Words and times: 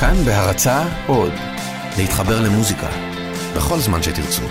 כאן 0.00 0.14
בהרצה 0.24 0.82
עוד, 1.06 1.32
להתחבר 1.98 2.40
למוזיקה, 2.40 2.88
בכל 3.56 3.78
זמן 3.78 4.02
שתרצו. 4.02 4.42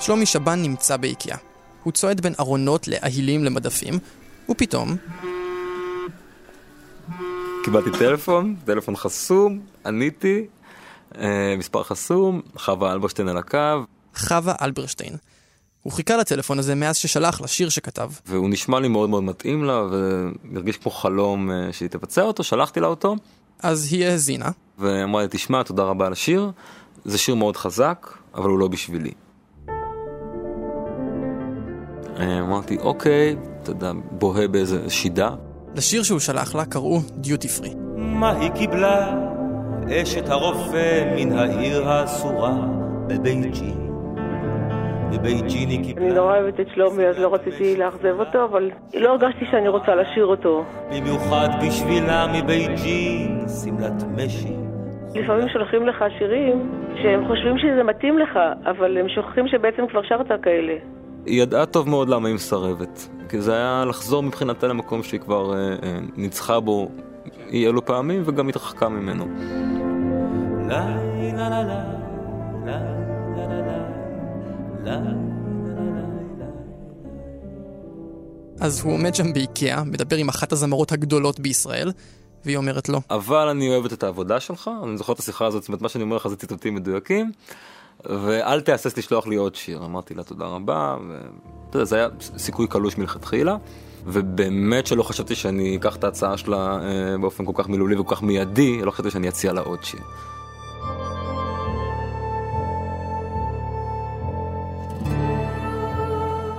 שלומי 0.00 0.26
שבן 0.26 0.62
נמצא 0.62 0.96
באיקאה. 0.96 1.36
הוא 1.82 1.92
צועד 1.92 2.20
בין 2.20 2.34
ארונות 2.40 2.88
לאהילים 2.88 3.44
למדפים, 3.44 3.94
ופתאום... 4.50 4.96
קיבלתי 7.64 7.90
טלפון, 7.98 8.56
טלפון 8.64 8.96
חסום, 8.96 9.60
עניתי, 9.86 10.46
אה, 11.18 11.54
מספר 11.58 11.82
חסום, 11.82 12.42
חווה 12.56 12.92
אלברשטיין 12.92 13.28
על 13.28 13.36
הקו. 13.38 13.84
חווה 14.16 14.54
אלברשטיין. 14.62 15.16
הוא 15.84 15.92
חיכה 15.92 16.16
לטלפון 16.16 16.58
הזה 16.58 16.74
מאז 16.74 16.96
ששלח 16.96 17.40
לשיר 17.40 17.68
שכתב. 17.68 18.10
והוא 18.26 18.50
נשמע 18.50 18.80
לי 18.80 18.88
מאוד 18.88 19.10
מאוד 19.10 19.22
מתאים 19.22 19.64
לה, 19.64 19.82
והרגיש 20.52 20.76
כמו 20.76 20.90
חלום 20.90 21.50
אה, 21.50 21.72
שהיא 21.72 21.88
תבצע 21.88 22.22
אותו, 22.22 22.44
שלחתי 22.44 22.80
לה 22.80 22.86
אותו. 22.86 23.16
אז 23.62 23.92
היא 23.92 24.06
האזינה. 24.06 24.50
ואמרה 24.78 25.22
לי, 25.22 25.28
תשמע, 25.30 25.62
תודה 25.62 25.82
רבה 25.82 26.06
על 26.06 26.12
השיר, 26.12 26.50
זה 27.04 27.18
שיר 27.18 27.34
מאוד 27.34 27.56
חזק, 27.56 28.10
אבל 28.34 28.50
הוא 28.50 28.58
לא 28.58 28.68
בשבילי. 28.68 29.10
אה, 32.18 32.40
אמרתי, 32.40 32.78
אוקיי, 32.78 33.36
אתה 33.62 33.70
יודע, 33.70 33.92
בוהה 34.10 34.48
באיזה 34.48 34.90
שידה. 34.90 35.30
לשיר 35.74 36.02
שהוא 36.02 36.20
שלח 36.20 36.54
לה 36.54 36.64
קראו 36.64 37.00
דיוטי 37.10 37.48
פרי. 37.48 37.74
מה 37.96 38.30
היא 38.30 38.50
קיבלה? 38.50 39.14
אשת 39.88 40.28
הרופא 40.28 41.14
מן 41.16 41.38
העיר 41.38 41.88
האסורה 41.88 42.54
בבית 43.06 43.38
היא 45.22 45.84
קיבלה... 45.84 46.06
אני 46.06 46.14
נורא 46.14 46.38
אוהבת 46.38 46.60
את 46.60 46.66
שלומי, 46.74 47.06
אז 47.06 47.18
לא 47.18 47.34
רציתי 47.34 47.76
לאכזב 47.76 48.20
אותו, 48.20 48.44
אבל 48.44 48.70
לא 48.94 49.10
הרגשתי 49.10 49.44
שאני 49.50 49.68
רוצה 49.68 49.94
לשיר 49.94 50.26
אותו. 50.26 50.64
במיוחד 50.90 51.48
בשבילה 51.66 52.26
מבית 52.34 52.70
ג'ין, 52.82 53.46
שמלת 53.62 54.02
משי. 54.16 54.56
לפעמים 55.14 55.48
שולחים 55.48 55.86
לך 55.86 56.04
שירים 56.18 56.70
שהם 57.02 57.28
חושבים 57.28 57.58
שזה 57.58 57.82
מתאים 57.82 58.18
לך, 58.18 58.38
אבל 58.70 58.98
הם 58.98 59.08
שוכחים 59.08 59.48
שבעצם 59.48 59.86
כבר 59.90 60.02
שרת 60.02 60.42
כאלה. 60.42 60.74
היא 61.26 61.42
ידעה 61.42 61.66
טוב 61.66 61.88
מאוד 61.88 62.08
למה 62.08 62.28
היא 62.28 62.34
מסרבת. 62.34 63.08
כי 63.28 63.40
זה 63.40 63.54
היה 63.54 63.84
לחזור 63.88 64.22
מבחינתה 64.22 64.66
למקום 64.66 65.02
שהיא 65.02 65.20
כבר 65.20 65.54
אה, 65.54 65.58
אה, 65.82 65.98
ניצחה 66.16 66.60
בו 66.60 66.88
אי 67.52 67.66
אלו 67.66 67.84
פעמים 67.84 68.22
וגם 68.24 68.48
התרחקה 68.48 68.88
ממנו. 68.88 69.24
לה 70.68 70.96
לה 71.36 71.48
לה 71.48 71.48
לה 71.48 71.62
לה 71.64 71.84
לה 72.66 72.78
לה 72.78 73.03
אז 78.60 78.80
הוא 78.80 78.92
עומד 78.92 79.14
שם 79.14 79.32
באיקאה, 79.32 79.84
מדבר 79.84 80.16
עם 80.16 80.28
אחת 80.28 80.52
הזמרות 80.52 80.92
הגדולות 80.92 81.40
בישראל, 81.40 81.92
והיא 82.44 82.56
אומרת 82.56 82.88
לו. 82.88 83.00
אבל 83.10 83.48
אני 83.48 83.68
אוהבת 83.68 83.92
את 83.92 84.02
העבודה 84.02 84.40
שלך, 84.40 84.70
אני 84.82 84.96
זוכר 84.96 85.12
את 85.12 85.18
השיחה 85.18 85.46
הזאת, 85.46 85.62
זאת 85.62 85.68
אומרת, 85.68 85.82
מה 85.82 85.88
שאני 85.88 86.04
אומר 86.04 86.16
לך 86.16 86.28
זה 86.28 86.36
ציטוטים 86.36 86.74
מדויקים. 86.74 87.32
ואל 88.04 88.60
תהסס 88.60 88.98
לשלוח 88.98 89.26
לי 89.26 89.36
עוד 89.36 89.54
שיר. 89.54 89.84
אמרתי 89.84 90.14
לה 90.14 90.22
תודה 90.22 90.44
רבה, 90.44 90.96
ואתה 91.08 91.76
יודע, 91.76 91.84
זה 91.84 91.96
היה 91.96 92.08
סיכוי 92.20 92.66
קלוש 92.66 92.98
מלכתחילה, 92.98 93.56
ובאמת 94.06 94.86
שלא 94.86 95.02
חשבתי 95.02 95.34
שאני 95.34 95.76
אקח 95.76 95.96
את 95.96 96.04
ההצעה 96.04 96.36
שלה 96.36 96.78
אה, 96.82 97.18
באופן 97.18 97.44
כל 97.44 97.52
כך 97.54 97.68
מילולי 97.68 97.96
וכל 97.96 98.14
כך 98.16 98.22
מיידי, 98.22 98.82
לא 98.82 98.90
חשבתי 98.90 99.10
שאני 99.10 99.28
אציע 99.28 99.52
לה 99.52 99.60
עוד 99.60 99.84
שיר. 99.84 100.00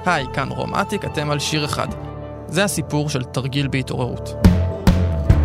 היי, 0.05 0.25
כאן 0.33 0.49
רומטיק, 0.49 1.05
אתם 1.05 1.31
על 1.31 1.39
שיר 1.39 1.65
אחד. 1.65 1.87
זה 2.47 2.63
הסיפור 2.63 3.09
של 3.09 3.23
תרגיל 3.23 3.67
בהתעוררות. 3.67 4.29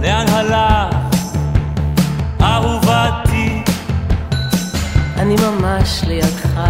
לאן 0.03 0.29
הלך, 0.29 0.97
אהובתי? 2.41 3.63
אני 5.17 5.37
ממש 5.37 6.05
לידך. 6.07 6.61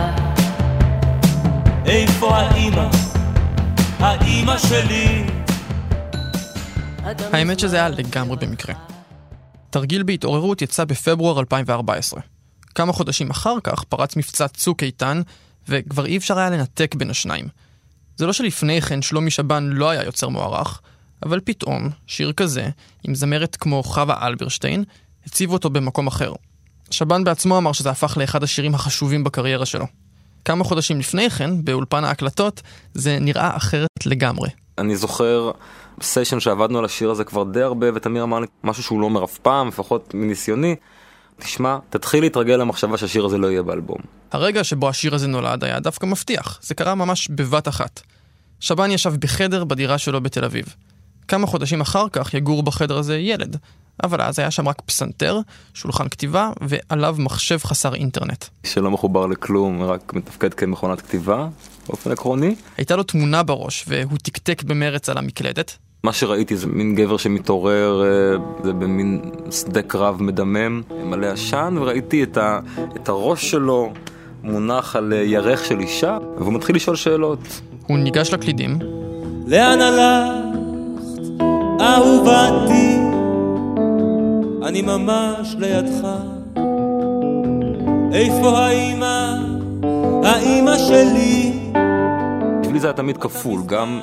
איפה 1.87 2.37
האימא? 2.37 2.89
האימא 3.99 4.59
שלי? 4.59 5.27
האמת 7.33 7.59
שזה 7.59 7.77
היה 7.77 7.89
לגמרי 7.89 8.37
במקרה. 8.37 8.75
תרגיל 9.71 10.03
בהתעוררות 10.03 10.63
יצא 10.63 10.85
בפברואר 10.85 11.41
2014. 11.41 12.21
כמה 12.75 12.93
חודשים 12.93 13.31
אחר 13.31 13.57
כך 13.65 13.85
פרץ 13.85 14.17
מבצע 14.17 14.49
צוק 14.49 14.83
איתן, 14.83 15.23
וכבר 15.69 16.07
אי 16.07 16.17
אפשר 16.17 16.39
היה 16.39 16.51
לנתק 16.51 16.95
בין 16.95 17.11
השניים. 17.11 17.49
זה 18.21 18.27
לא 18.27 18.33
שלפני 18.33 18.81
כן 18.81 19.03
שלומי 19.03 19.31
שבן 19.31 19.71
לא 19.73 19.91
היה 19.91 20.05
יוצר 20.05 20.29
מוערך, 20.29 20.81
אבל 21.23 21.41
פתאום, 21.45 21.89
שיר 22.07 22.33
כזה, 22.33 22.69
עם 23.05 23.15
זמרת 23.15 23.57
כמו 23.57 23.83
חווה 23.83 24.27
אלברשטיין, 24.27 24.85
הציבו 25.27 25.53
אותו 25.53 25.71
במקום 25.71 26.07
אחר. 26.07 26.33
שבן 26.91 27.25
בעצמו 27.25 27.59
אמר 27.59 27.73
שזה 27.73 27.91
הפך 27.91 28.17
לאחד 28.17 28.43
השירים 28.43 28.75
החשובים 28.75 29.25
בקריירה 29.25 29.67
שלו. 29.67 29.87
כמה 30.45 30.65
חודשים 30.65 30.99
לפני 30.99 31.31
כן, 31.31 31.65
באולפן 31.65 32.05
ההקלטות, 32.05 32.63
זה 32.95 33.19
נראה 33.21 33.57
אחרת 33.57 34.07
לגמרי. 34.07 34.49
אני 34.79 34.97
זוכר 34.97 35.51
סיישן 36.03 36.41
שעבדנו 36.41 36.79
על 36.79 36.85
השיר 36.85 37.11
הזה 37.11 37.25
כבר 37.25 37.45
די 37.45 37.63
הרבה, 37.63 37.87
ותמיר 37.95 38.23
אמר 38.23 38.41
לי 38.41 38.47
משהו 38.65 38.83
שהוא 38.83 39.01
לא 39.01 39.05
אומר 39.05 39.25
אף 39.25 39.39
פעם, 39.39 39.69
לפחות 39.69 40.15
מניסיוני. 40.15 40.77
תשמע, 41.41 41.79
תתחיל 41.91 42.21
להתרגל 42.21 42.57
למחשבה 42.57 42.97
שהשיר 42.97 43.25
הזה 43.25 43.39
לא 43.39 43.47
יהיה 43.47 43.63
באלבום. 43.63 43.99
הרגע 44.33 44.65
שבו 44.65 44.89
השיר 44.89 45.15
הזה 45.15 45.27
נולד 45.27 45.65
היה 45.65 45.81
דווקא 45.81 46.07
מבטיח, 46.07 46.59
זה 46.63 46.75
קרה 46.75 46.95
ממש 46.95 47.29
בבת 47.29 47.69
אחת. 47.69 48.01
שבן 48.61 48.91
ישב 48.91 49.15
בחדר 49.19 49.65
בדירה 49.65 49.99
שלו 49.99 50.21
בתל 50.21 50.45
אביב. 50.45 50.75
כמה 51.29 51.47
חודשים 51.47 51.81
אחר 51.81 52.07
כך 52.13 52.35
יגור 52.35 52.63
בחדר 52.63 52.99
הזה 52.99 53.19
ילד, 53.19 53.57
אבל 54.05 54.23
אז 54.23 54.39
היה 54.39 54.51
שם 54.51 54.69
רק 54.69 54.81
פסנתר, 54.81 55.39
שולחן 55.75 56.09
כתיבה 56.09 56.51
ועליו 56.61 57.17
מחשב 57.19 57.59
חסר 57.59 57.95
אינטרנט. 57.95 58.45
שלא 58.65 58.91
מחובר 58.91 59.27
לכלום, 59.27 59.83
רק 59.83 60.13
מתפקד 60.15 60.55
כמכונת 60.55 61.01
כתיבה, 61.01 61.49
באופן 61.87 62.13
עקרוני. 62.13 62.55
הייתה 62.77 62.97
לו 62.97 63.03
תמונה 63.03 63.43
בראש 63.43 63.85
והוא 63.89 64.19
תקתק 64.19 64.63
במרץ 64.63 65.09
על 65.09 65.19
המקלדת. 65.19 65.77
מה 66.05 66.13
שראיתי 66.13 66.57
זה 66.57 66.67
מין 66.67 66.95
גבר 66.95 67.17
שמתעורר, 67.17 68.03
אה, 68.05 68.37
זה 68.65 68.73
במין 68.73 69.21
שדה 69.51 69.83
קרב 69.83 70.23
מדמם, 70.23 70.83
מלא 71.05 71.27
עשן, 71.27 71.77
וראיתי 71.81 72.23
את, 72.23 72.37
ה, 72.37 72.61
את 72.97 73.09
הראש 73.09 73.51
שלו 73.51 73.91
מונח 74.43 74.97
על 74.97 75.13
אה, 75.13 75.19
ירך 75.19 75.65
של 75.65 75.81
אישה, 75.81 76.19
והוא 76.39 76.53
מתחיל 76.53 76.77
לשאול 76.77 76.97
שאלות. 76.97 77.61
הוא 77.87 77.99
ניגש 77.99 78.33
לקלידים. 78.33 78.79
לאן 79.47 79.81
הלכת, 79.81 81.43
אהובתי? 81.81 82.97
אני 84.63 84.83
ממש 84.83 85.57
לידך. 85.59 86.09
איפה 88.13 88.59
האימא, 88.59 89.35
האימא 90.25 90.79
שלי? 90.79 91.53
בשבילי 92.71 92.81
זה 92.81 92.87
היה 92.87 92.95
תמיד 92.95 93.17
כפול, 93.17 93.61
גם 93.67 94.01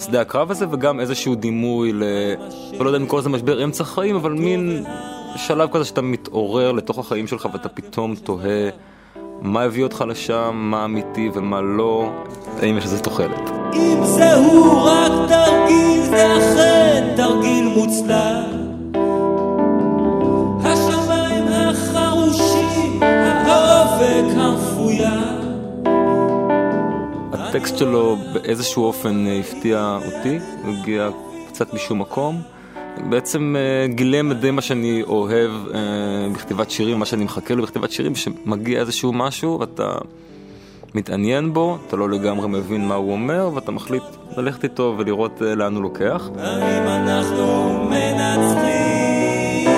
שדה 0.00 0.20
הקרב 0.20 0.50
הזה 0.50 0.66
וגם 0.70 1.00
איזשהו 1.00 1.34
דימוי 1.34 1.92
ל... 1.92 2.02
לא 2.80 2.86
יודע 2.86 2.98
אם 2.98 3.02
לקרוא 3.02 3.20
לזה 3.20 3.28
משבר 3.28 3.64
אמצע 3.64 3.84
חיים, 3.84 4.16
אבל 4.16 4.32
מין 4.32 4.84
שלב 5.36 5.68
כזה 5.72 5.84
שאתה 5.84 6.02
מתעורר 6.02 6.72
לתוך 6.72 6.98
החיים 6.98 7.26
שלך 7.26 7.48
ואתה 7.52 7.68
פתאום 7.68 8.14
תוהה 8.14 8.68
מה 9.40 9.62
הביא 9.62 9.84
אותך 9.84 10.04
לשם, 10.08 10.50
מה 10.54 10.84
אמיתי 10.84 11.30
ומה 11.34 11.60
לא, 11.60 12.10
האם 12.62 12.78
יש 12.78 12.84
לזה 12.84 12.98
תוחלת. 12.98 13.50
אם 13.74 14.04
זהו 14.04 14.84
רק 14.84 15.12
תרגיל, 15.28 16.02
זה 16.02 16.36
אכן 16.38 17.14
הטקסט 27.54 27.78
שלו 27.78 28.16
באיזשהו 28.32 28.84
אופן 28.84 29.26
אה, 29.26 29.38
הפתיע 29.40 29.98
אותי, 30.06 30.38
הוא 30.62 30.74
הגיע 30.74 31.08
קצת 31.48 31.74
משום 31.74 31.98
מקום. 31.98 32.42
בעצם 33.10 33.56
אה, 33.58 33.86
גילם 33.94 34.32
את 34.32 34.40
די 34.40 34.50
מה 34.50 34.60
שאני 34.60 35.02
אוהב 35.02 35.50
אה, 35.74 35.80
בכתיבת 36.34 36.70
שירים, 36.70 36.98
מה 36.98 37.06
שאני 37.06 37.24
מחכה 37.24 37.54
לו 37.54 37.62
בכתיבת 37.62 37.90
שירים, 37.90 38.14
שמגיע 38.14 38.80
איזשהו 38.80 39.12
משהו 39.12 39.60
ואתה 39.60 39.94
מתעניין 40.94 41.52
בו, 41.52 41.78
אתה 41.86 41.96
לא 41.96 42.10
לגמרי 42.10 42.48
מבין 42.48 42.88
מה 42.88 42.94
הוא 42.94 43.12
אומר, 43.12 43.50
ואתה 43.54 43.72
מחליט 43.72 44.02
ללכת 44.36 44.64
איתו 44.64 44.94
ולראות 44.98 45.40
לאן 45.40 45.74
הוא 45.74 45.82
לוקח. 45.82 46.30
האם 46.38 46.86
אנחנו 46.86 47.74
מנצחים? 47.90 49.68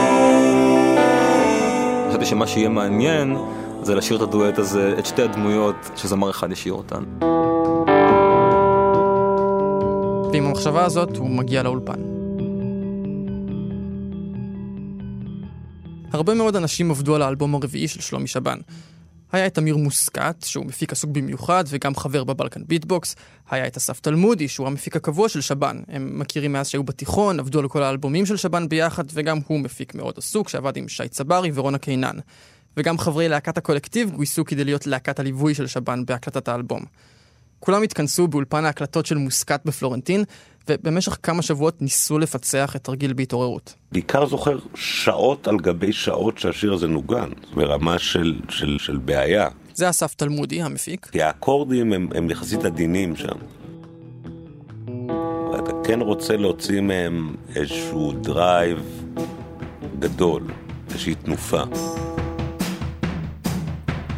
חשבתי 2.08 2.26
שמה 2.26 2.46
שיהיה 2.46 2.68
מעניין 2.68 3.36
זה 3.82 3.94
לשיר 3.94 4.16
את 4.16 4.22
הדואט 4.22 4.58
הזה, 4.58 4.94
את 4.98 5.06
שתי 5.06 5.22
הדמויות 5.22 5.90
שזמר 5.96 6.30
אחד 6.30 6.52
ישיר 6.52 6.72
אותן. 6.72 7.04
ועם 10.34 10.46
המחשבה 10.46 10.84
הזאת 10.84 11.16
הוא 11.16 11.30
מגיע 11.30 11.62
לאולפן. 11.62 12.00
הרבה 16.12 16.34
מאוד 16.34 16.56
אנשים 16.56 16.90
עבדו 16.90 17.14
על 17.14 17.22
האלבום 17.22 17.54
הרביעי 17.54 17.88
של 17.88 18.00
שלומי 18.00 18.26
שבן. 18.26 18.58
היה 19.32 19.46
את 19.46 19.58
אמיר 19.58 19.76
מוסקת, 19.76 20.36
שהוא 20.44 20.66
מפיק 20.66 20.92
עסוק 20.92 21.10
במיוחד 21.10 21.64
וגם 21.68 21.94
חבר 21.94 22.24
בבלקן 22.24 22.60
ביטבוקס. 22.66 23.16
היה 23.50 23.66
את 23.66 23.76
אסף 23.76 24.00
תלמודי, 24.00 24.48
שהוא 24.48 24.66
המפיק 24.66 24.96
הקבוע 24.96 25.28
של 25.28 25.40
שב"ן. 25.40 25.80
הם 25.88 26.18
מכירים 26.18 26.52
מאז 26.52 26.68
שהיו 26.68 26.84
בתיכון, 26.84 27.40
עבדו 27.40 27.60
על 27.60 27.68
כל 27.68 27.82
האלבומים 27.82 28.26
של 28.26 28.36
שב"ן 28.36 28.68
ביחד, 28.68 29.04
וגם 29.12 29.38
הוא 29.46 29.60
מפיק 29.60 29.94
מאוד 29.94 30.14
עסוק, 30.16 30.48
שעבד 30.48 30.76
עם 30.76 30.88
שי 30.88 31.08
צברי 31.08 31.50
ורונה 31.54 31.78
קינן. 31.78 32.16
וגם 32.76 32.98
חברי 32.98 33.28
להקת 33.28 33.58
הקולקטיב 33.58 34.10
גויסו 34.10 34.44
כדי 34.44 34.64
להיות 34.64 34.86
להקת 34.86 35.20
הליווי 35.20 35.54
של 35.54 35.66
שבן 35.66 36.04
בהקלטת 36.06 36.48
האלבום. 36.48 36.84
כולם 37.64 37.82
התכנסו 37.82 38.28
באולפן 38.28 38.64
ההקלטות 38.64 39.06
של 39.06 39.16
מוסקת 39.16 39.60
בפלורנטין, 39.64 40.24
ובמשך 40.68 41.18
כמה 41.22 41.42
שבועות 41.42 41.82
ניסו 41.82 42.18
לפצח 42.18 42.76
את 42.76 42.84
תרגיל 42.84 43.12
בהתעוררות. 43.12 43.74
בעיקר 43.92 44.26
זוכר 44.26 44.58
שעות 44.74 45.48
על 45.48 45.56
גבי 45.56 45.92
שעות 45.92 46.38
שהשיר 46.38 46.72
הזה 46.72 46.86
נוגן, 46.86 47.28
ברמה 47.54 47.98
של, 47.98 48.40
של, 48.48 48.76
של 48.78 48.96
בעיה. 48.96 49.48
זה 49.74 49.90
אסף 49.90 50.14
תלמודי, 50.14 50.62
המפיק. 50.62 51.06
כי 51.12 51.22
האקורדים 51.22 51.92
הם, 51.92 52.08
הם 52.14 52.30
יחסית 52.30 52.64
עדינים 52.64 53.16
שם. 53.16 53.36
ואתה 55.52 55.72
כן 55.84 56.00
רוצה 56.00 56.36
להוציא 56.36 56.80
מהם 56.80 57.34
איזשהו 57.56 58.12
drive 58.12 58.78
גדול, 59.98 60.42
איזושהי 60.88 61.14
תנופה. 61.14 61.62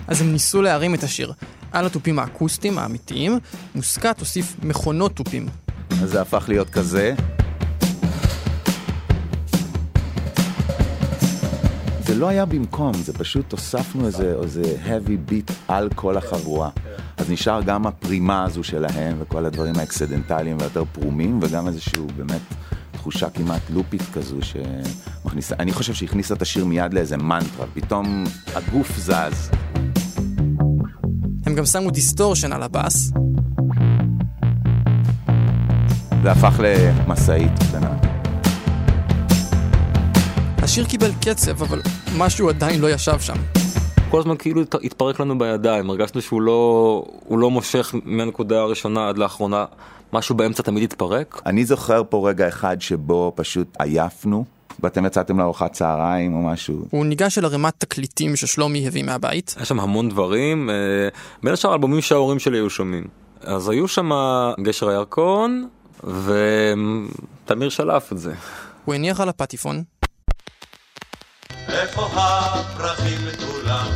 אז 0.08 0.20
הם 0.20 0.32
ניסו 0.32 0.62
להרים 0.62 0.94
את 0.94 1.02
השיר. 1.02 1.32
על 1.76 1.87
התופים 1.87 2.19
האקוסטיים 2.19 2.78
האמיתיים, 2.78 3.38
מוסקת 3.75 4.20
הוסיף 4.20 4.56
מכונות 4.62 5.17
תופים. 5.17 5.46
אז 6.02 6.11
זה 6.11 6.20
הפך 6.20 6.44
להיות 6.49 6.70
כזה. 6.70 7.14
זה 12.00 12.14
לא 12.14 12.28
היה 12.28 12.44
במקום, 12.44 12.94
זה 12.94 13.12
פשוט 13.12 13.52
הוספנו 13.52 14.06
איזה, 14.06 14.34
איזה 14.43 14.62
heavy 14.87 15.31
beat 15.31 15.52
על 15.69 15.88
כל 15.94 16.17
החבורה. 16.17 16.70
אז 17.17 17.31
נשאר 17.31 17.62
גם 17.62 17.87
הפרימה 17.87 18.44
הזו 18.44 18.64
שלהם 18.64 19.17
וכל 19.19 19.44
הדברים 19.44 19.75
האקסידנטליים 19.78 20.56
ויותר 20.61 20.84
פרומים, 20.93 21.38
וגם 21.43 21.69
איזשהו 21.69 22.06
באמת 22.17 22.43
תחושה 22.93 23.31
כמעט 23.31 23.62
loop 23.70 23.92
ית 23.92 24.02
כזו 24.14 24.37
שמכניסה, 24.43 25.55
אני 25.58 25.73
חושב 25.73 25.94
שהכניסה 25.94 26.34
את 26.34 26.43
השיר 26.43 26.64
מיד 26.64 26.94
לאיזה 26.94 27.17
מנטרה, 27.17 27.67
פתאום 27.75 28.25
הגוף 28.55 28.99
זז. 28.99 29.50
הם 31.56 31.58
גם 31.58 31.66
שמו 31.66 31.90
distortion 31.90 32.52
על 32.52 32.62
הבאס. 32.62 33.12
זה 36.22 36.30
הפך 36.30 36.60
למשאית 36.60 37.52
קטנה. 37.68 37.96
השיר 40.58 40.84
קיבל 40.84 41.10
קצב, 41.20 41.62
אבל 41.62 41.82
משהו 42.18 42.48
עדיין 42.48 42.80
לא 42.80 42.90
ישב 42.90 43.20
שם. 43.20 43.36
כל 44.10 44.18
הזמן 44.18 44.36
כאילו 44.36 44.62
התפרק 44.82 45.20
לנו 45.20 45.38
בידיים, 45.38 45.90
הרגשנו 45.90 46.22
שהוא 46.22 46.42
לא, 46.42 47.04
לא 47.30 47.50
מושך 47.50 47.94
מהנקודה 48.04 48.60
הראשונה 48.60 49.08
עד 49.08 49.18
לאחרונה, 49.18 49.64
משהו 50.12 50.34
באמצע 50.34 50.62
תמיד 50.62 50.82
התפרק. 50.82 51.42
אני 51.46 51.64
זוכר 51.64 52.02
פה 52.08 52.28
רגע 52.28 52.48
אחד 52.48 52.80
שבו 52.80 53.32
פשוט 53.36 53.76
עייפנו, 53.78 54.44
ואתם 54.81 55.06
יצאתם 55.06 55.38
לארוחת 55.38 55.73
צהריים 55.73 56.34
או 56.34 56.43
משהו. 56.43 56.87
הוא 56.90 57.06
ניגש 57.06 57.38
אל 57.38 57.44
ערימת 57.44 57.75
תקליטים 57.78 58.37
ששלומי 58.37 58.87
הביא 58.87 59.02
מהבית. 59.05 59.55
היה 59.56 59.64
שם 59.64 59.81
המון 59.81 60.08
דברים, 60.08 60.70
אה, 60.70 60.75
בין 61.43 61.52
השאר 61.52 61.75
אלבומים 61.75 62.00
שההורים 62.00 62.38
שלי 62.38 62.58
היו 62.58 62.70
שומעים. 62.70 63.05
אז 63.40 63.69
היו 63.69 63.88
שם 63.88 64.11
גשר 64.61 64.88
הירקון, 64.88 65.69
ותמיר 66.05 67.69
שלף 67.69 68.12
את 68.12 68.19
זה. 68.19 68.34
הוא 68.84 68.94
הניח 68.94 69.20
על 69.20 69.28
הפטיפון. 69.28 69.82
איפה 71.69 72.06
הפרחים 72.12 73.19
כולם? 73.46 73.87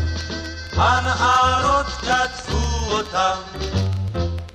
הנערות 0.72 1.86
קטפו 1.86 2.56
אותם. 2.90 3.36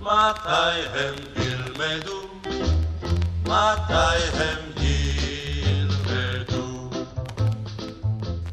מתי 0.01 0.81
הם 0.93 1.15
ילמדו? 1.35 2.21
מתי 3.43 4.23
הם 4.33 4.74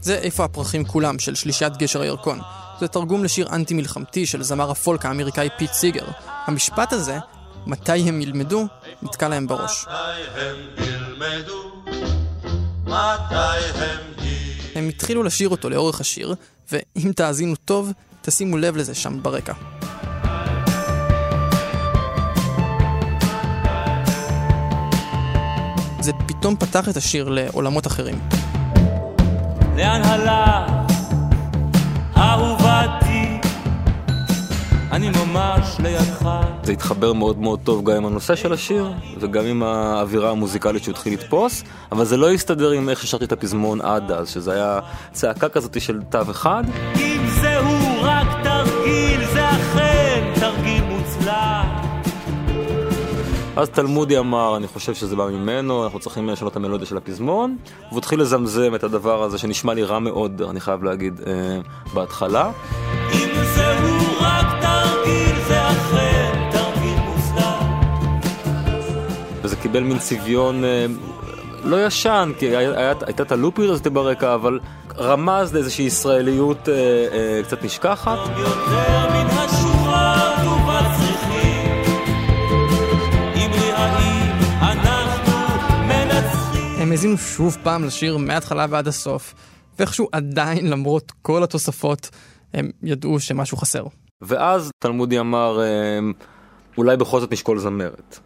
זה 0.03 0.15
איפה 0.15 0.45
הפרחים 0.45 0.85
כולם 0.85 1.19
של 1.19 1.35
שלישיית 1.35 1.77
גשר 1.77 2.01
הירקון. 2.01 2.41
זה 2.81 2.89
תרגום 2.89 3.25
לשיר 3.25 3.49
אנטי 3.53 3.75
מלחמתי 3.75 4.27
של 4.27 4.43
זמר 4.43 4.71
הפולק 4.71 5.07
האמריקאי 5.07 5.49
פיט 5.59 5.73
סיגר. 5.73 6.05
המשפט 6.47 6.93
הזה 6.93 7.19
מתי 7.67 7.93
הם 7.93 8.21
ילמדו, 8.21 8.67
נתקע 9.03 9.29
להם 9.29 9.47
בראש. 9.47 9.87
הם 14.75 14.89
התחילו 14.89 15.23
לשיר 15.23 15.49
אותו 15.49 15.71
לאורך 15.71 16.01
השיר, 16.01 16.35
ואם 16.73 17.13
תאזינו 17.17 17.57
טוב, 17.57 17.93
תשימו 18.23 18.59
לב 18.59 18.77
לזה 18.77 18.95
שם 18.95 19.23
ברקע. 19.23 19.53
זה 26.01 26.13
פתאום 26.27 26.57
פתח 26.57 26.89
את 26.89 26.97
השיר 26.97 27.29
לעולמות 27.29 27.87
אחרים. 27.87 28.42
לאן 29.77 30.03
הלך 30.05 30.71
אהובתי 32.17 33.41
אני 34.93 35.11
ממש 35.11 35.77
לידך. 35.79 36.29
זה 36.63 36.73
התחבר 36.73 37.13
מאוד 37.13 37.39
מאוד 37.39 37.61
טוב 37.65 37.91
גם 37.91 37.97
עם 37.97 38.07
הנושא 38.07 38.35
של 38.35 38.53
השיר 38.53 38.93
וגם 39.21 39.45
עם 39.45 39.63
האווירה 39.63 40.31
המוזיקלית 40.31 40.83
שהוא 40.83 40.93
התחיל 40.93 41.13
לתפוס, 41.13 41.65
אבל 41.93 42.05
זה 42.05 42.17
לא 42.17 42.31
הסתדר 42.33 42.71
עם 42.71 42.89
איך 42.89 43.03
ששרתי 43.03 43.25
את 43.25 43.33
הפזמון 43.33 43.81
עד 43.81 44.13
אז, 44.13 44.29
שזה 44.29 44.53
היה 44.53 44.79
צעקה 45.13 45.49
כזאת 45.49 45.81
של 45.81 46.03
תו 46.11 46.19
אחד. 46.31 46.65
אם 46.97 47.12
אז 53.57 53.71
תלמודי 53.71 54.19
אמר, 54.19 54.57
אני 54.57 54.67
חושב 54.67 54.95
שזה 54.95 55.17
בא 55.17 55.27
ממנו, 55.27 55.85
אנחנו 55.85 55.99
צריכים 55.99 56.29
לשנות 56.29 56.53
את 56.53 56.57
המלודיה 56.57 56.87
של 56.87 56.97
הפזמון, 56.97 57.57
והוא 57.89 57.99
התחיל 57.99 58.21
לזמזם 58.21 58.75
את 58.75 58.85
הדבר 58.85 59.23
הזה 59.23 59.39
שנשמע 59.39 59.75
לי 59.75 59.83
רע 59.85 59.99
מאוד, 59.99 60.43
אני 60.51 60.61
חייב 60.61 60.85
להגיד, 60.85 61.21
אה, 61.27 61.59
בהתחלה. 61.95 62.51
אם 63.13 63.29
זהו 63.55 63.97
רק 64.21 64.47
וזה 69.43 69.57
קיבל 69.57 69.81
מין 69.81 69.99
צביון 69.99 70.65
אה, 70.65 70.87
לא 71.65 71.87
ישן, 71.87 72.33
כי 72.39 72.57
היה, 72.57 72.93
הייתה 73.07 73.23
את 73.23 73.33
הלופיות 73.33 73.71
הזאת 73.71 73.87
ברקע, 73.87 74.35
אבל 74.35 74.61
רמז 74.99 75.55
לאיזושהי 75.55 75.85
ישראליות 75.85 76.69
אה, 76.69 76.75
אה, 76.75 77.43
קצת 77.43 77.65
נשכחת. 77.65 78.19
הם 86.93 86.95
האזינו 86.95 87.19
שוב 87.19 87.57
פעם 87.63 87.85
לשיר 87.85 88.17
מההתחלה 88.17 88.67
ועד 88.71 88.89
הסוף, 88.89 89.35
ואיכשהו 89.79 90.09
עדיין, 90.13 90.71
למרות 90.71 91.13
כל 91.23 91.43
התוספות, 91.43 92.11
הם 92.55 92.71
ידעו 92.83 93.21
שמשהו 93.21 93.57
חסר. 93.57 93.85
ואז 94.23 94.71
תלמודי 94.79 95.21
אמר, 95.21 95.61
אה, 95.63 95.67
אולי 96.79 96.97
בכל 96.97 97.21
זאת 97.21 97.33
נשקול 97.33 97.59
זמרת. 97.59 98.19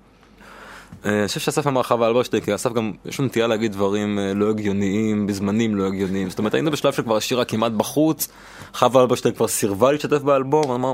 אה, 1.05 1.19
אני 1.19 1.29
חושב 1.29 1.41
שאסף 1.41 1.67
אמר 1.67 1.83
חווה 1.83 2.09
אלברשטיין, 2.09 2.43
כי 2.43 2.55
אסף 2.55 2.73
גם, 2.73 2.93
יש 3.05 3.19
לו 3.19 3.25
נטייה 3.25 3.47
להגיד 3.47 3.73
דברים 3.73 4.19
אה, 4.19 4.35
לא 4.35 4.51
הגיוניים, 4.51 5.27
בזמנים 5.27 5.75
לא 5.75 5.87
הגיוניים. 5.87 6.31
זאת 6.31 6.39
אומרת, 6.39 6.55
היינו 6.55 6.71
בשלב 6.71 6.93
שכבר 6.93 7.17
השירה 7.17 7.45
כמעט 7.45 7.73
בחוץ, 7.73 8.29
חווה 8.75 9.03
אלברשטיין 9.03 9.35
כבר 9.35 9.49
סירבה 9.49 9.93
להשתתף 9.93 10.23
באלבום, 10.23 10.71
אמר, 10.71 10.93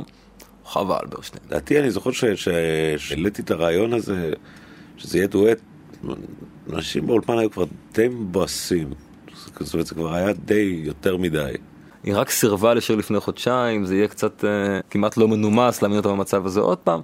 חווה 0.65 0.99
אלברשטיין. 1.03 1.43
לדעתי 1.47 1.81
אני 1.81 1.91
זוכר 1.91 2.11
שהעליתי 2.37 3.43
את 3.43 3.51
הרעיון 3.51 3.93
הזה, 3.93 4.33
שזה 4.97 5.19
יהיה 5.19 5.27
דואט, 5.27 5.59
אנשים 6.73 7.07
באולפן 7.07 7.39
היו 7.39 7.51
כבר 7.51 7.65
די 7.93 8.09
מבואסים. 8.09 8.91
זאת 9.61 9.75
אומרת, 9.75 9.87
זה 9.87 9.95
כבר 9.95 10.15
היה 10.15 10.33
די 10.33 10.83
יותר 10.85 11.17
מדי. 11.17 11.53
היא 12.03 12.15
רק 12.17 12.31
סירבה 12.31 12.75
לשיר 12.75 12.97
לפני 12.97 13.21
חודשיים, 13.21 13.85
זה 13.85 13.97
יהיה 13.97 14.09
קצת 14.09 14.45
אה, 14.45 14.81
כמעט 14.91 15.17
לא 15.17 15.29
מנומס 15.29 15.83
להעמיד 15.83 15.97
אותה 15.97 16.09
במצב 16.09 16.47
הזה 16.47 16.61
עוד 16.61 16.79
פעם. 16.79 17.01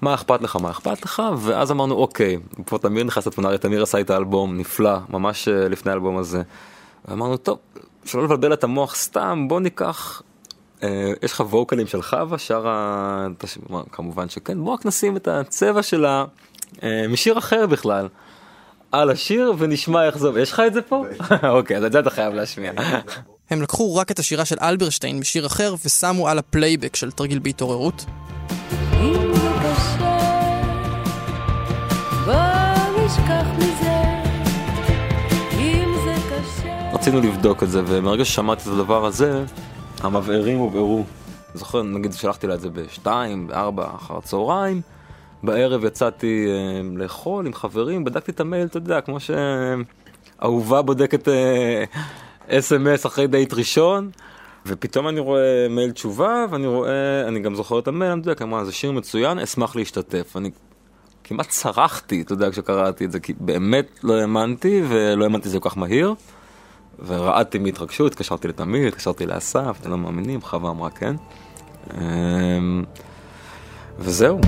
מה 0.00 0.14
אכפת 0.14 0.42
לך, 0.42 0.56
מה 0.56 0.70
אכפת 0.70 1.04
לך, 1.04 1.22
ואז 1.38 1.70
אמרנו 1.70 1.94
אוקיי, 1.94 2.38
פה 2.66 2.78
תמיר 2.78 3.04
נכנס 3.04 3.26
לתמונה, 3.26 3.48
הרי 3.48 3.58
תמיר 3.58 3.82
עשה 3.82 4.00
את 4.00 4.10
האלבום, 4.10 4.58
נפלא, 4.58 4.98
ממש 5.08 5.48
אה, 5.48 5.68
לפני 5.68 5.92
האלבום 5.92 6.16
הזה. 6.16 6.42
ואמרנו 7.08 7.36
טוב, 7.36 7.58
שלא 8.04 8.24
לבלבל 8.24 8.52
את 8.52 8.64
המוח 8.64 8.94
סתם, 8.94 9.44
בוא 9.48 9.60
ניקח, 9.60 10.22
אה, 10.82 11.12
יש 11.22 11.32
לך 11.32 11.40
ווקלים 11.40 11.86
של 11.86 12.02
חווה, 12.02 12.38
שרה, 12.38 13.26
כמובן 13.92 14.28
שכן, 14.28 14.64
בוא 14.64 14.72
רק 14.72 14.86
נשים 14.86 15.16
את 15.16 15.28
הצבע 15.28 15.82
שלה 15.82 16.24
משיר 17.08 17.38
אחר 17.38 17.66
בכלל. 17.66 18.08
על 18.92 19.10
השיר 19.10 19.52
ונשמע 19.58 20.06
איך 20.06 20.18
זה, 20.18 20.28
יש 20.40 20.52
לך 20.52 20.62
את 20.66 20.74
זה 20.74 20.82
פה? 20.82 21.04
אוקיי, 21.56 21.76
אז 21.76 21.84
את 21.84 21.92
זה 21.92 22.00
אתה 22.00 22.10
חייב 22.10 22.34
להשמיע. 22.34 22.72
הם 23.50 23.62
לקחו 23.62 23.96
רק 23.96 24.10
את 24.10 24.18
השירה 24.18 24.44
של 24.44 24.56
אלברשטיין 24.62 25.18
משיר 25.18 25.46
אחר 25.46 25.74
ושמו 25.84 26.28
על 26.28 26.38
הפלייבק 26.38 26.96
של 26.96 27.10
תרגיל 27.10 27.38
בהתעוררות. 27.38 28.04
רצינו 36.92 37.20
לבדוק 37.20 37.62
את 37.62 37.70
זה, 37.70 37.82
ומרגע 37.86 38.24
ששמעתי 38.24 38.62
את 38.62 38.66
הדבר 38.66 39.06
הזה, 39.06 39.44
המבערים 40.00 40.58
הובערו. 40.58 41.04
זוכר, 41.54 41.82
נגיד 41.82 42.12
שלחתי 42.12 42.46
לה 42.46 42.54
את 42.54 42.60
זה 42.60 42.70
בשתיים, 42.70 43.46
בארבע, 43.46 43.86
אחר 43.96 44.16
הצהריים. 44.16 44.80
בערב 45.46 45.84
יצאתי 45.84 46.46
אה, 46.48 46.80
לאכול 46.96 47.46
עם 47.46 47.54
חברים, 47.54 48.04
בדקתי 48.04 48.30
את 48.30 48.40
המייל, 48.40 48.66
אתה 48.66 48.76
יודע, 48.76 49.00
כמו 49.00 49.18
שאהובה 49.20 50.82
בודקת 50.82 51.28
אס.אם.אס 52.48 53.06
אה, 53.06 53.10
אחרי 53.10 53.26
דייט 53.26 53.54
ראשון. 53.54 54.10
ופתאום 54.66 55.08
אני 55.08 55.20
רואה 55.20 55.66
מייל 55.70 55.90
תשובה, 55.90 56.46
ואני 56.50 56.66
רואה, 56.66 57.28
אני 57.28 57.40
גם 57.40 57.54
זוכר 57.54 57.78
את 57.78 57.88
המייל, 57.88 58.12
אני 58.12 58.20
יודע, 58.20 58.34
כמובן, 58.34 58.64
זה 58.64 58.72
שיר 58.72 58.92
מצוין, 58.92 59.38
אשמח 59.38 59.76
להשתתף. 59.76 60.36
אני 60.36 60.50
כמעט 61.24 61.48
צרחתי, 61.48 62.20
אתה 62.20 62.32
יודע, 62.32 62.50
כשקראתי 62.50 63.04
את 63.04 63.12
זה, 63.12 63.20
כי 63.20 63.32
באמת 63.40 63.86
לא 64.02 64.14
האמנתי, 64.14 64.82
ולא 64.88 65.24
האמנתי 65.24 65.48
שזה 65.48 65.60
כל 65.60 65.70
כך 65.70 65.78
מהיר. 65.78 66.14
ורעדתי 67.06 67.58
מהתרגשות, 67.58 68.12
התקשרתי 68.12 68.48
לתמיר, 68.48 68.88
התקשרתי 68.88 69.26
לאסף, 69.26 69.78
אתם 69.80 69.90
לא 69.90 69.98
מאמינים, 69.98 70.42
חווה 70.42 70.70
אמרה 70.70 70.90
כן. 70.90 71.16
אמ, 71.94 72.84
וזהו. 73.98 74.40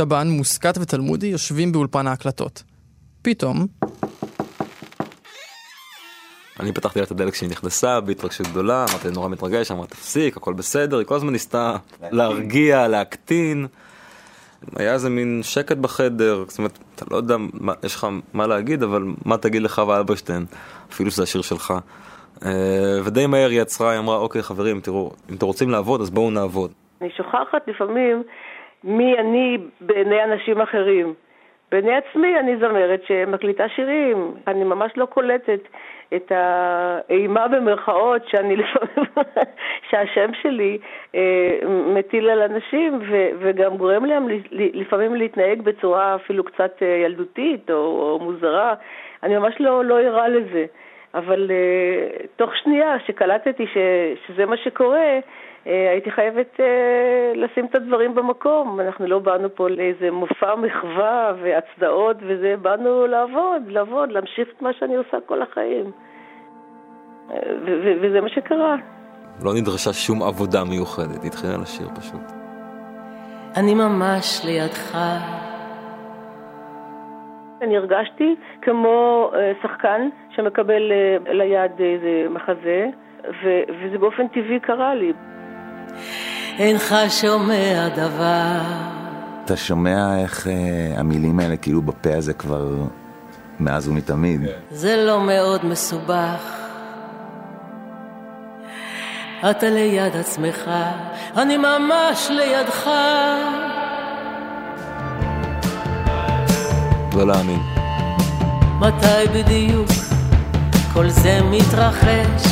שבן, 0.00 0.28
מוסקת 0.28 0.78
ותלמודי 0.80 1.26
יושבים 1.26 1.72
באולפן 1.72 2.06
ההקלטות. 2.06 2.62
פתאום... 3.22 3.66
אני 6.60 6.72
פתחתי 6.72 6.98
לה 6.98 7.04
את 7.04 7.10
הדלק 7.10 7.32
כשהיא 7.32 7.50
נכנסה 7.50 8.00
בהתרגשות 8.00 8.46
גדולה, 8.46 8.84
אמרתי 8.90 9.10
נורא 9.10 9.28
מתרגש, 9.28 9.70
אמרתי 9.70 9.90
תפסיק, 9.90 10.36
הכל 10.36 10.52
בסדר, 10.52 10.98
היא 10.98 11.06
כל 11.06 11.14
הזמן 11.14 11.32
ניסתה 11.32 11.76
להרגיע, 12.12 12.88
להקטין. 12.88 13.66
היה 14.76 14.92
איזה 14.92 15.10
מין 15.10 15.40
שקט 15.42 15.76
בחדר, 15.76 16.44
זאת 16.48 16.58
אומרת, 16.58 16.78
אתה 16.94 17.04
לא 17.10 17.16
יודע, 17.16 17.36
מה, 17.52 17.72
יש 17.82 17.94
לך 17.94 18.06
מה 18.32 18.46
להגיד, 18.46 18.82
אבל 18.82 19.04
מה 19.24 19.36
תגיד 19.36 19.62
לחווה 19.62 19.98
אלברשטיין, 19.98 20.46
אפילו 20.92 21.10
שזה 21.10 21.22
השיר 21.22 21.42
שלך. 21.42 21.74
אה, 22.44 22.50
ודי 23.04 23.26
מהר 23.26 23.50
היא 23.50 23.60
עצרה, 23.60 23.90
היא 23.90 23.98
אמרה, 23.98 24.16
אוקיי 24.16 24.42
חברים, 24.42 24.80
תראו, 24.80 25.12
אם 25.30 25.34
אתם 25.34 25.46
רוצים 25.46 25.70
לעבוד, 25.70 26.00
אז 26.00 26.10
בואו 26.10 26.30
נעבוד. 26.30 26.72
אני 27.00 27.10
שוכחת 27.16 27.68
לפעמים 27.68 28.22
מי 28.84 29.18
אני 29.18 29.58
בעיני 29.80 30.24
אנשים 30.24 30.60
אחרים. 30.60 31.14
בעיני 31.70 31.96
עצמי 31.96 32.38
אני 32.38 32.56
זמרת 32.56 33.02
שמקליטה 33.06 33.68
שירים, 33.68 34.34
אני 34.46 34.64
ממש 34.64 34.92
לא 34.96 35.06
קולטת 35.06 35.60
את 36.16 36.32
האימה 36.34 37.48
במרכאות 37.48 38.28
שאני 38.28 38.56
לפעמים, 38.60 39.04
שהשם 39.90 40.30
שלי 40.42 40.78
אה, 41.14 41.58
מטיל 41.66 42.30
על 42.30 42.42
אנשים 42.42 42.98
ו, 43.10 43.28
וגם 43.38 43.76
גורם 43.76 44.04
להם 44.04 44.28
לפעמים 44.52 45.14
להתנהג 45.14 45.62
בצורה 45.62 46.14
אפילו 46.14 46.44
קצת 46.44 46.82
אה, 46.82 46.86
ילדותית 46.86 47.70
או, 47.70 47.76
או 47.76 48.18
מוזרה, 48.22 48.74
אני 49.22 49.36
ממש 49.36 49.54
לא, 49.60 49.84
לא 49.84 50.00
ערה 50.00 50.28
לזה. 50.28 50.66
אבל 51.14 51.50
אה, 51.50 52.24
תוך 52.36 52.50
שנייה 52.62 52.96
שקלטתי 53.06 53.66
ש, 53.66 53.76
שזה 54.26 54.46
מה 54.46 54.56
שקורה, 54.56 55.18
אה, 55.66 55.90
הייתי 55.90 56.10
חייבת 56.10 56.60
אה, 56.60 57.32
לשים 57.34 57.66
את 57.66 57.74
הדברים 57.74 58.14
במקום. 58.14 58.80
אנחנו 58.80 59.06
לא 59.06 59.18
באנו 59.18 59.54
פה 59.54 59.68
לאיזה 59.68 60.10
מופע 60.10 60.54
מחווה 60.54 61.32
והצדעות 61.42 62.16
וזה, 62.20 62.54
באנו 62.62 63.06
לעבוד, 63.06 63.62
לעבוד, 63.66 64.12
להמשיך 64.12 64.48
את 64.56 64.62
מה 64.62 64.70
שאני 64.78 64.96
עושה 64.96 65.16
כל 65.26 65.42
החיים. 65.42 65.90
אה, 67.30 67.36
וזה 68.02 68.20
מה 68.20 68.28
שקרה. 68.28 68.76
לא 69.44 69.54
נדרשה 69.54 69.92
שום 69.92 70.22
עבודה 70.22 70.64
מיוחדת, 70.64 71.24
התחילה 71.24 71.56
לשיר 71.62 71.88
פשוט. 71.88 72.32
אני 73.56 73.74
ממש 73.74 74.40
לידך. 74.44 74.98
אני 77.62 77.76
הרגשתי 77.76 78.34
כמו 78.62 79.30
שחקן 79.62 80.08
שמקבל 80.36 80.92
ליד 81.26 81.70
איזה 81.80 82.26
מחזה, 82.30 82.86
וזה 83.44 83.98
באופן 83.98 84.28
טבעי 84.28 84.60
קרה 84.60 84.94
לי. 84.94 85.12
אינך 86.58 86.94
שומע 87.08 87.88
דבר. 87.96 88.60
אתה 89.44 89.56
שומע 89.56 90.22
איך 90.22 90.46
אה, 90.46 90.52
המילים 91.00 91.40
האלה 91.40 91.56
כאילו 91.56 91.82
בפה 91.82 92.14
הזה 92.14 92.34
כבר 92.34 92.66
מאז 93.60 93.88
ומתמיד. 93.88 94.40
זה 94.70 95.04
לא 95.06 95.20
מאוד 95.20 95.66
מסובך. 95.66 96.60
אתה 99.50 99.70
ליד 99.70 100.16
עצמך, 100.16 100.70
אני 101.36 101.56
ממש 101.56 102.30
לידך. 102.30 102.90
לא 107.16 107.26
להאמין. 107.26 107.60
מתי 108.80 109.28
בדיוק 109.34 109.88
כל 110.92 111.08
זה 111.08 111.40
מתרחש? 111.50 112.42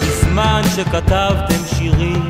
בזמן 0.00 0.62
שכתבתם 0.76 1.64
שירים. 1.66 2.22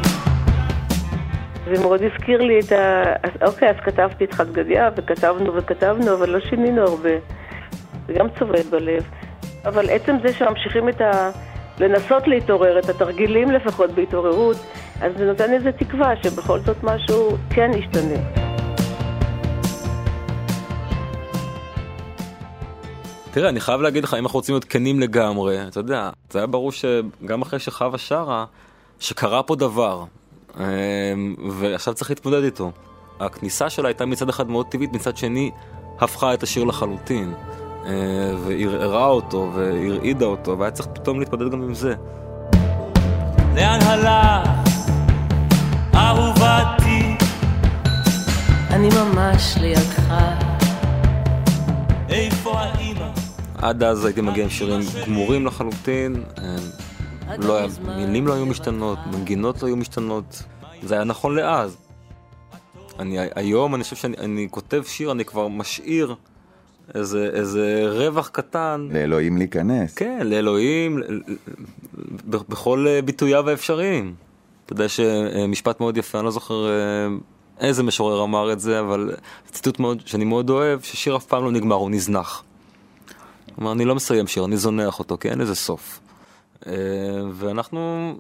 זה 1.65 1.83
מאוד 1.83 2.01
הזכיר 2.03 2.43
לי 2.43 2.61
את 2.61 2.73
ה... 2.73 3.03
אוקיי, 3.47 3.71
אז 3.71 3.77
כתבתי 3.85 4.25
את 4.25 4.33
חד 4.33 4.53
גדיה, 4.53 4.91
וכתבנו 4.97 5.55
וכתבנו, 5.55 6.15
אבל 6.15 6.31
לא 6.31 6.41
שינינו 6.41 6.83
הרבה. 6.83 7.11
זה 8.07 8.13
גם 8.13 8.27
צובט 8.39 8.67
בלב. 8.71 9.03
אבל 9.65 9.91
עצם 9.91 10.17
זה 10.23 10.33
שממשיכים 10.33 10.89
את 10.89 11.01
ה... 11.01 11.31
לנסות 11.81 12.29
להתעורר, 12.29 12.79
את 12.79 12.89
התרגילים 12.89 13.51
לפחות 13.51 13.91
בהתעוררות, 13.91 14.57
אז 15.01 15.13
זה 15.19 15.25
נותן 15.25 15.53
איזה 15.53 15.73
תקווה 15.73 16.13
שבכל 16.23 16.59
זאת 16.59 16.77
משהו 16.83 17.37
כן 17.51 17.71
ישתנה. 17.75 18.50
תראה, 23.33 23.49
אני 23.49 23.61
חייב 23.61 23.81
להגיד 23.81 24.05
לך, 24.05 24.15
אם 24.15 24.25
אנחנו 24.25 24.39
רוצים 24.39 24.55
להיות 24.55 24.65
כנים 24.65 25.01
לגמרי, 25.01 25.69
אתה 25.69 25.81
יודע, 25.81 26.11
זה 26.31 26.39
היה 26.39 26.47
ברור 26.47 26.73
שגם 26.73 27.43
אחרי 27.43 27.59
שחווה 27.59 27.99
שרה, 27.99 28.45
שקרה 29.01 29.43
פה 29.43 29.57
דבר, 29.57 30.05
אמ, 30.57 30.63
ועכשיו 31.51 31.95
צריך 31.95 32.11
להתמודד 32.11 32.45
איתו. 32.45 32.73
הכניסה 33.21 33.71
שלה 33.71 33.89
הייתה 33.89 34.07
מצד 34.07 34.29
אחד 34.29 34.51
מאוד 34.51 34.67
טבעית, 34.67 34.93
מצד 34.93 35.17
שני 35.17 35.51
הפכה 36.01 36.35
את 36.35 36.43
השיר 36.43 36.65
לחלוטין. 36.65 37.35
אה, 37.87 37.93
וערערה 38.45 39.07
אותו, 39.07 39.51
והרעידה 39.55 40.27
אותו, 40.27 40.59
והיה 40.59 40.71
צריך 40.71 40.89
פתאום 40.95 41.21
להתמודד 41.21 41.53
גם 41.53 41.63
עם 41.63 41.75
זה. 41.75 41.95
לאן 43.55 43.81
הלך, 43.83 44.49
אהובתי? 45.95 47.17
אני 48.71 48.89
ממש 48.89 49.57
לידך. 49.61 50.50
עד 53.63 53.83
אז 53.83 54.05
הייתי 54.05 54.21
מגיע 54.21 54.45
עם 54.45 54.51
שירים 54.51 54.81
גמורים 55.07 55.47
לחלוטין, 55.47 56.23
לא 57.39 57.57
היה, 57.57 57.67
מילים 57.97 58.27
לא 58.27 58.35
היו 58.35 58.47
משתנות, 58.47 58.99
מנגינות 59.13 59.63
לא 59.63 59.67
היו 59.67 59.77
משתנות, 59.77 60.43
זה 60.83 60.95
היה 60.95 61.05
נכון 61.05 61.35
לאז. 61.35 61.77
אני, 62.99 63.19
היום 63.35 63.75
אני 63.75 63.85
חושב 63.85 63.97
שאני 63.97 64.49
כותב 64.51 64.83
שיר, 64.87 65.13
אני 65.13 65.25
כבר 65.25 65.49
משאיר 65.49 66.15
איזה, 66.95 67.31
איזה 67.33 67.85
רווח 67.87 68.29
קטן. 68.29 68.89
לאלוהים 68.93 69.37
להיכנס. 69.37 69.95
כן, 69.95 70.21
לאלוהים, 70.25 71.03
בכל 72.29 72.87
ביטוייו 73.05 73.51
האפשריים. 73.51 74.15
אתה 74.67 74.73
יודע 74.73 74.89
שמשפט 74.89 75.81
מאוד 75.81 75.97
יפה, 75.97 76.19
אני 76.19 76.25
לא 76.25 76.31
זוכר 76.31 76.69
אה, 76.69 76.73
איזה 77.61 77.83
משורר 77.83 78.25
אמר 78.25 78.53
את 78.53 78.61
זה, 78.61 78.81
אבל 78.81 79.15
ציטוט 79.51 79.79
מאוד, 79.79 80.03
שאני 80.07 80.25
מאוד 80.25 80.51
אוהב, 80.51 80.81
ששיר 80.81 81.17
אף 81.17 81.25
פעם 81.25 81.45
לא 81.45 81.51
נגמר, 81.51 81.77
הוא 81.77 81.91
נזנח. 81.91 82.45
כלומר, 83.55 83.73
אני 83.73 83.85
לא 83.85 83.95
מסיים 83.95 84.27
שיר, 84.27 84.45
אני 84.45 84.57
זונח 84.57 84.99
אותו, 84.99 85.19
כי 85.19 85.29
אין 85.29 85.39
לזה 85.39 85.55
סוף. 85.55 86.01
אה, 86.67 86.73
ואנחנו 87.33 88.15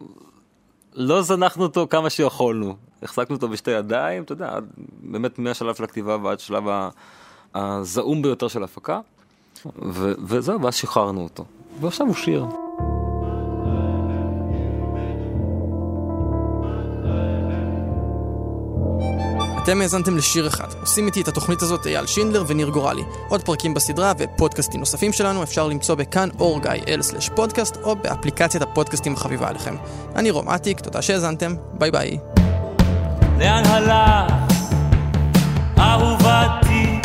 לא 0.94 1.22
זנחנו 1.22 1.62
אותו 1.62 1.86
כמה 1.90 2.10
שיכולנו. 2.10 2.76
החזקנו 3.02 3.36
אותו 3.36 3.48
בשתי 3.48 3.70
ידיים, 3.70 4.22
אתה 4.22 4.32
יודע, 4.32 4.58
באמת 5.02 5.38
מהשלב 5.38 5.74
של 5.74 5.84
הכתיבה 5.84 6.16
ועד 6.22 6.40
שלב 6.40 6.64
הזעום 7.54 8.22
ביותר 8.22 8.48
של 8.48 8.62
ההפקה. 8.62 9.00
וזהו, 10.24 10.62
ואז 10.62 10.74
שחררנו 10.74 11.22
אותו. 11.22 11.44
ועכשיו 11.80 12.06
הוא 12.06 12.14
שיר. 12.14 12.46
אתם 19.70 19.80
האזנתם 19.80 20.16
לשיר 20.16 20.46
אחד. 20.46 20.66
עושים 20.80 21.06
איתי 21.06 21.20
את 21.20 21.28
התוכנית 21.28 21.62
הזאת 21.62 21.86
אייל 21.86 22.06
שינדלר 22.06 22.44
וניר 22.46 22.68
גורלי. 22.68 23.02
עוד 23.28 23.42
פרקים 23.42 23.74
בסדרה 23.74 24.12
ופודקאסטים 24.18 24.80
נוספים 24.80 25.12
שלנו 25.12 25.42
אפשר 25.42 25.68
למצוא 25.68 25.94
ב 25.94 26.28
kan.org.il 26.38 27.02
slash 27.02 27.28
podcast 27.28 27.76
או 27.82 27.96
באפליקציית 27.96 28.62
הפודקאסטים 28.62 29.14
החביבה 29.14 29.48
עליכם. 29.48 29.76
אני 30.16 30.30
רום 30.30 30.48
אטיק, 30.48 30.80
תודה 30.80 31.02
שהאזנתם, 31.02 31.54
ביי 31.72 31.90
ביי. 31.90 32.18
לאן 33.38 33.64
הלך, 33.66 34.32
אהובתי? 35.78 37.00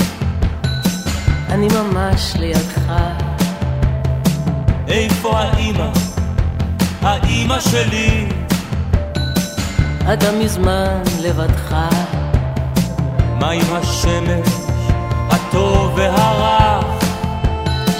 אני 1.50 1.68
ממש 1.68 2.34
לידך. 2.36 2.92
איפה 4.88 5.40
האימא? 5.40 5.90
האימא 7.02 7.60
שלי? 7.60 8.30
אתה 10.14 10.32
מזמן 10.32 11.02
לבדך. 11.22 11.76
עם 13.56 13.76
השמש? 13.76 14.50
הטוב 15.30 15.92
והרך, 15.96 16.86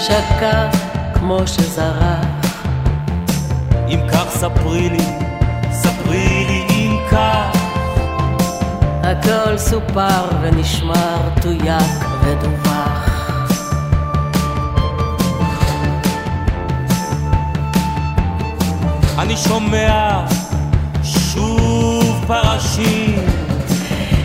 שקע 0.00 0.68
כמו 1.14 1.46
שזרח. 1.46 2.26
אם 3.88 4.00
כך 4.12 4.24
ספרי 4.28 4.88
לי, 4.88 5.06
ספרי 5.72 6.44
לי 6.48 6.64
אם 6.70 6.96
כך. 7.10 7.56
הכל 9.02 9.58
סופר 9.58 10.24
ונשמר, 10.42 11.18
תויק 11.42 12.04
ודווח. 12.22 13.06
אני 19.18 19.36
שומע 19.36 20.24
שוב 21.02 22.24
פרשים, 22.26 23.25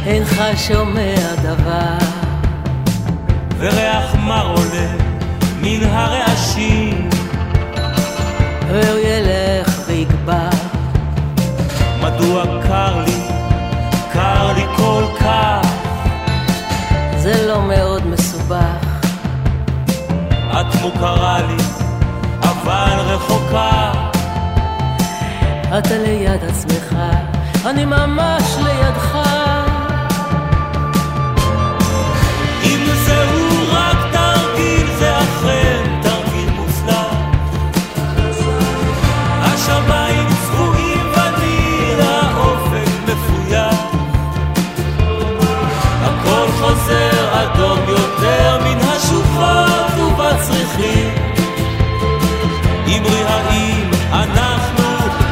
אינך 0.06 0.42
שומע 0.56 1.36
דבר, 1.42 1.98
וריח 3.58 4.16
מר 4.16 4.48
עולה 4.48 4.88
מן 5.62 5.84
הרעשים. 5.84 7.10
והוא 8.68 9.00
ילך 9.00 9.80
ויגבר. 9.88 10.50
מדוע 12.02 12.44
קר 12.68 13.04
לי, 13.06 13.22
קר 14.14 14.54
לי 14.54 14.66
כל 14.78 15.04
כך? 15.20 15.68
זה 17.18 17.48
לא 17.48 17.62
מאוד 17.62 18.08
מסובך, 18.08 19.08
את 20.52 20.82
מוכרה 20.82 21.40
לי, 21.42 21.64
אבל 22.42 23.00
רחוקה. 23.00 23.92
אתה 25.78 25.98
ליד 25.98 26.44
עצמך, 26.50 26.96
אני 27.66 27.86
ממש 27.86 28.56
לידך. 28.64 29.18
השמיים 39.62 40.28
צבועים 40.46 41.12
ואני 41.16 41.94
לאופק 41.98 42.92
מפויח. 43.04 43.76
הכל 46.02 46.48
חוזר 46.60 47.44
אדום 47.44 47.80
יותר 47.88 48.60
מן 48.64 48.80
השוחות 48.80 50.00
ובצריחים. 50.00 51.10
אמרי 52.88 53.24
האם 53.24 53.90
אנחנו 54.14 54.84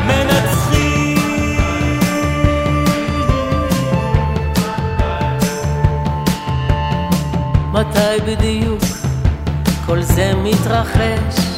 מנצחים? 0.07 1.19
מתי 7.71 8.21
בדיוק 8.25 8.81
כל 9.85 10.01
זה 10.01 10.31
מתרחש? 10.43 11.49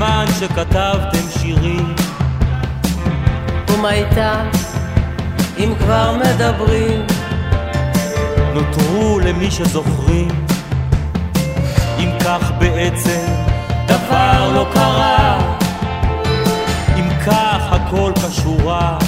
בזמן 0.00 0.24
שכתבתם 0.40 1.29
שירים, 1.50 1.94
ומה 3.68 3.92
איתם, 3.92 4.46
אם 5.58 5.72
כבר 5.78 6.12
מדברים? 6.16 7.06
נותרו 8.54 9.20
למי 9.20 9.50
שזוכרים. 9.50 10.28
אם 11.98 12.10
כך 12.24 12.52
בעצם 12.58 13.26
דבר 13.86 14.52
לא 14.54 14.66
קרה, 14.72 15.38
אם 16.96 17.08
כך 17.26 17.72
הכל 17.72 18.12
כשורה, 18.16 18.98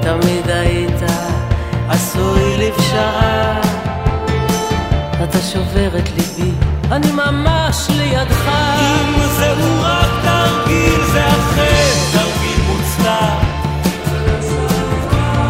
תמיד 0.00 0.50
היית 0.50 1.02
עשוי 1.88 2.56
לפשרה. 2.58 3.60
אתה 5.24 5.38
שובר 5.52 5.98
את 5.98 6.08
ליבי, 6.08 6.50
אני 6.90 7.12
ממש 7.12 7.86
לידך. 7.90 8.48
אם 8.80 9.20
זהו 9.38 9.82
רק 9.82 10.31
תרגיל, 10.42 11.04
זה 11.12 11.26
אכן 11.26 11.94
תרגיל 12.12 12.60
מוצלח. 12.66 13.34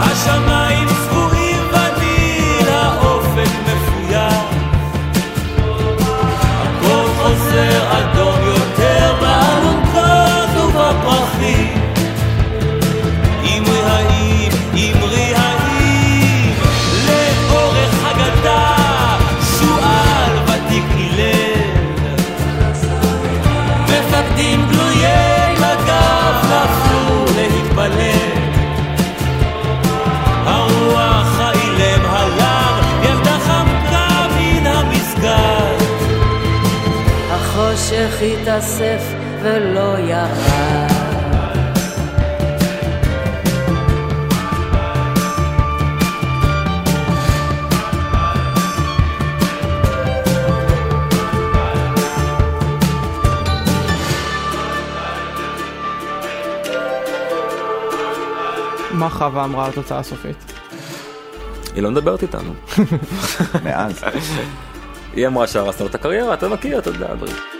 השמיים 0.01 0.72
החושך 37.55 38.15
התאסף 38.23 39.03
ולא 39.43 39.99
ירד. 39.99 40.89
מה 58.93 59.11
חווה 59.11 59.45
אמרה 59.45 59.65
על 59.65 59.71
התוצאה 59.71 59.99
הסופית? 59.99 60.53
היא 61.75 61.83
לא 61.83 61.91
מדברת 61.91 62.23
איתנו. 62.23 62.53
מאז. 63.65 64.05
היא 65.17 65.27
אמרה 65.27 65.47
שהרסנו 65.47 65.87
את 65.87 65.95
הקריירה, 65.95 66.35
אתה 66.35 66.49
מכיר, 66.49 66.79
אתה 66.79 66.91
יודע, 66.91 67.15
דברים. 67.15 67.52